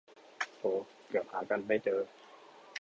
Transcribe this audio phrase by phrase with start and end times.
[0.57, 0.61] โถ
[1.07, 1.99] เกือบหากันไม่เจอ